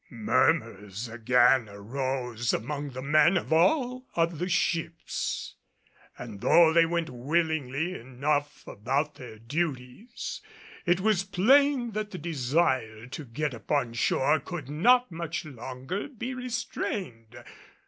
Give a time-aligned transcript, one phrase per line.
[0.09, 5.53] Murmurs again arose among the men of all of the ships;
[6.17, 10.41] and though they went willingly enough about their duties,
[10.87, 16.33] it was plain that the desire to get upon shore could not much longer be
[16.33, 17.37] restrained.